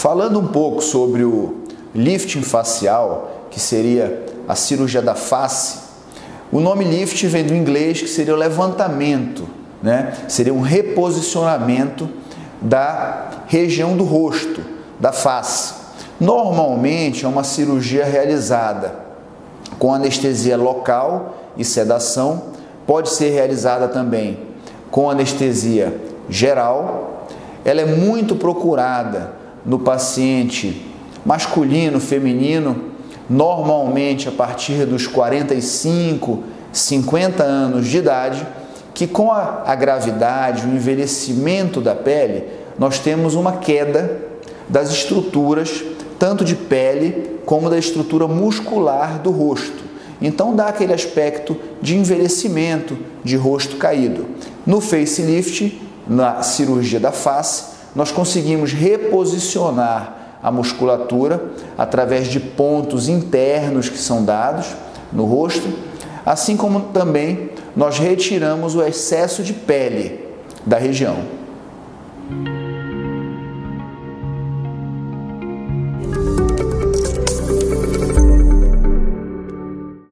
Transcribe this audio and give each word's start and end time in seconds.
Falando 0.00 0.40
um 0.40 0.46
pouco 0.46 0.80
sobre 0.80 1.24
o 1.24 1.56
lifting 1.94 2.40
facial, 2.40 3.48
que 3.50 3.60
seria 3.60 4.24
a 4.48 4.54
cirurgia 4.54 5.02
da 5.02 5.14
face, 5.14 5.78
o 6.50 6.58
nome 6.58 6.86
lift 6.86 7.26
vem 7.26 7.44
do 7.44 7.54
inglês, 7.54 8.00
que 8.00 8.08
seria 8.08 8.32
o 8.32 8.38
levantamento, 8.38 9.46
né? 9.82 10.14
seria 10.26 10.54
um 10.54 10.62
reposicionamento 10.62 12.08
da 12.62 13.42
região 13.46 13.94
do 13.94 14.02
rosto, 14.02 14.62
da 14.98 15.12
face. 15.12 15.74
Normalmente 16.18 17.26
é 17.26 17.28
uma 17.28 17.44
cirurgia 17.44 18.06
realizada 18.06 18.94
com 19.78 19.92
anestesia 19.92 20.56
local 20.56 21.36
e 21.58 21.64
sedação, 21.64 22.44
pode 22.86 23.10
ser 23.10 23.34
realizada 23.34 23.86
também 23.86 24.38
com 24.90 25.10
anestesia 25.10 25.94
geral. 26.26 27.26
Ela 27.66 27.82
é 27.82 27.84
muito 27.84 28.34
procurada 28.34 29.38
no 29.64 29.78
paciente 29.78 30.86
masculino, 31.24 32.00
feminino, 32.00 32.84
normalmente 33.28 34.28
a 34.28 34.32
partir 34.32 34.86
dos 34.86 35.06
45, 35.06 36.42
50 36.72 37.42
anos 37.42 37.86
de 37.86 37.98
idade, 37.98 38.46
que 38.94 39.06
com 39.06 39.30
a, 39.30 39.62
a 39.66 39.74
gravidade, 39.74 40.66
o 40.66 40.74
envelhecimento 40.74 41.80
da 41.80 41.94
pele, 41.94 42.44
nós 42.78 42.98
temos 42.98 43.34
uma 43.34 43.52
queda 43.58 44.18
das 44.68 44.90
estruturas 44.90 45.84
tanto 46.18 46.44
de 46.44 46.54
pele 46.54 47.38
como 47.46 47.70
da 47.70 47.78
estrutura 47.78 48.28
muscular 48.28 49.18
do 49.18 49.30
rosto. 49.30 49.90
Então 50.20 50.54
dá 50.54 50.68
aquele 50.68 50.92
aspecto 50.92 51.56
de 51.80 51.96
envelhecimento, 51.96 52.98
de 53.24 53.36
rosto 53.36 53.76
caído. 53.76 54.26
No 54.66 54.80
facelift, 54.80 55.80
na 56.06 56.42
cirurgia 56.42 57.00
da 57.00 57.10
face, 57.10 57.64
nós 57.94 58.12
conseguimos 58.12 58.72
reposicionar 58.72 60.38
a 60.42 60.50
musculatura 60.50 61.52
através 61.76 62.28
de 62.28 62.40
pontos 62.40 63.08
internos 63.08 63.88
que 63.88 63.98
são 63.98 64.24
dados 64.24 64.66
no 65.12 65.24
rosto, 65.24 65.68
assim 66.24 66.56
como 66.56 66.80
também 66.92 67.50
nós 67.76 67.98
retiramos 67.98 68.74
o 68.74 68.82
excesso 68.82 69.42
de 69.42 69.52
pele 69.52 70.24
da 70.64 70.78
região. 70.78 71.39